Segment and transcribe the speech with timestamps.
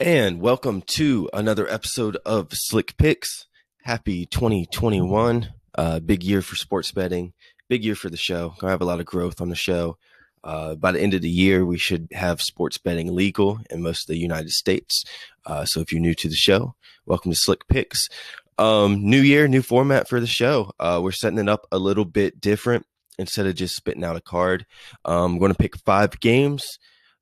[0.00, 3.46] And welcome to another episode of Slick Picks.
[3.82, 5.52] Happy 2021.
[5.74, 7.32] Uh, big year for sports betting.
[7.68, 8.54] Big year for the show.
[8.58, 9.98] Gonna have a lot of growth on the show.
[10.44, 14.02] Uh, by the end of the year, we should have sports betting legal in most
[14.02, 15.04] of the United States.
[15.44, 16.74] Uh, so if you're new to the show,
[17.06, 18.08] welcome to Slick Picks.
[18.56, 20.72] Um, new year, new format for the show.
[20.78, 22.86] Uh, we're setting it up a little bit different
[23.18, 24.64] instead of just spitting out a card.
[25.04, 26.78] Um, I'm going to pick five games.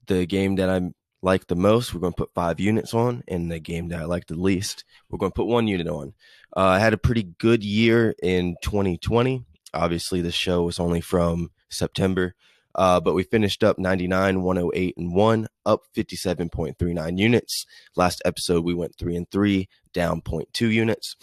[0.07, 0.81] The game that I
[1.27, 4.05] like the most, we're going to put five units on, and the game that I
[4.05, 6.15] like the least, we're going to put one unit on.
[6.57, 9.45] Uh, I had a pretty good year in 2020.
[9.75, 12.37] Obviously, the show was only from September,
[12.77, 17.67] uh, but we finished up 99, 108, and 1, up 57.39 units.
[17.97, 21.17] Last episode, we went 3 and 3, down 0.2 units.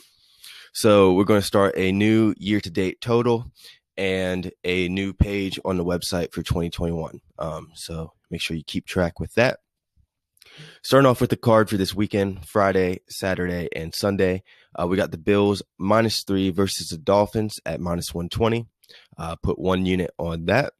[0.73, 3.45] So we're going to start a new year to date total
[3.95, 7.21] and a new page on the website for 2021.
[7.39, 9.59] Um, so make sure you keep track with that.
[10.83, 14.43] Starting off with the card for this weekend, Friday, Saturday, and Sunday.
[14.77, 18.67] Uh, we got the Bills minus three versus the Dolphins at minus 120.
[19.17, 20.73] Uh, put one unit on that.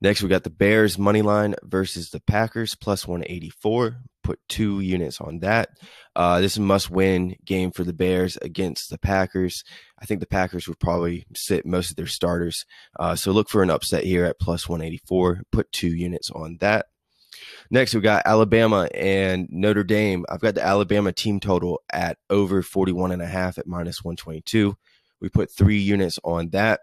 [0.00, 3.98] Next, we got the Bears money line versus the Packers plus 184.
[4.22, 5.70] Put two units on that.
[6.14, 9.62] Uh, this is a must win game for the Bears against the Packers.
[10.00, 12.64] I think the Packers would probably sit most of their starters.
[12.98, 15.42] Uh, so look for an upset here at plus 184.
[15.52, 16.86] Put two units on that.
[17.70, 20.24] Next, we got Alabama and Notre Dame.
[20.28, 24.76] I've got the Alabama team total at over 41 and a half at minus 122.
[25.20, 26.80] We put three units on that.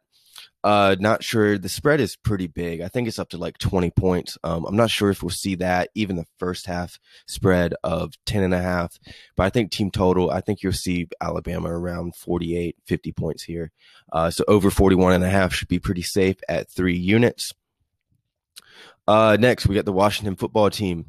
[0.63, 1.57] Uh, not sure.
[1.57, 2.79] The spread is pretty big.
[2.79, 4.37] I think it's up to like 20 points.
[4.43, 8.43] Um, I'm not sure if we'll see that, even the first half spread of 10
[8.43, 8.97] and a half.
[9.35, 13.71] But I think team total, I think you'll see Alabama around 48, 50 points here.
[14.11, 17.53] Uh, so over 41 and a half should be pretty safe at three units.
[19.07, 21.07] Uh, next, we got the Washington football team.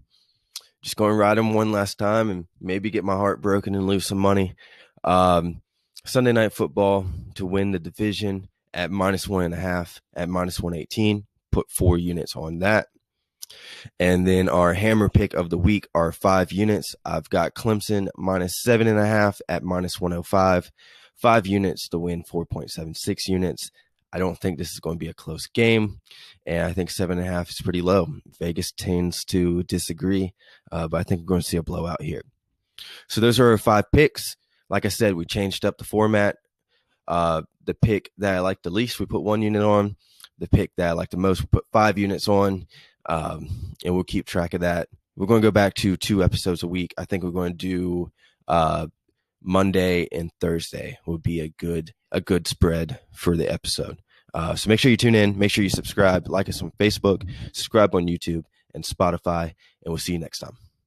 [0.83, 3.87] Just going to ride them one last time and maybe get my heart broken and
[3.87, 4.55] lose some money.
[5.03, 5.63] Um,
[6.05, 10.61] Sunday night football to win the division at minus one and a half at minus
[10.61, 11.25] 118.
[11.51, 12.89] Put four units on that.
[13.99, 16.95] And then our hammer pick of the week are five units.
[17.05, 20.71] I've got Clemson minus seven and a half at minus 105.
[21.17, 23.71] Five units to win 4.76 units.
[24.15, 26.01] I don't think this is going to be a close game.
[26.47, 28.07] And I think seven and a half is pretty low.
[28.39, 30.35] Vegas tends to disagree,
[30.71, 32.23] uh, but I think we're going to see a blowout here.
[33.09, 34.37] So those are our five picks.
[34.71, 36.37] Like I said, we changed up the format.
[37.09, 39.97] Uh, the pick that I like the least, we put one unit on.
[40.39, 42.67] The pick that I like the most, we put five units on.
[43.07, 44.89] Um, and we'll keep track of that.
[45.17, 46.95] We're going to go back to two episodes a week.
[46.97, 48.13] I think we're going to do
[48.47, 48.87] uh,
[49.43, 54.01] Monday and Thursday would be a good a good spread for the episode.
[54.35, 55.39] Uh, so make sure you tune in.
[55.39, 59.55] Make sure you subscribe, like us on Facebook, subscribe on YouTube and Spotify, and
[59.87, 60.57] we'll see you next time.